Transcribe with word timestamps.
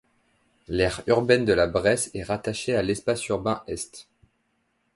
L'aire 0.67 1.03
urbaine 1.05 1.45
de 1.45 1.53
La 1.53 1.67
Bresse 1.67 2.09
est 2.15 2.23
rattachée 2.23 2.73
à 2.75 2.81
l'espace 2.81 3.27
urbain 3.27 3.61
Est. 3.67 4.07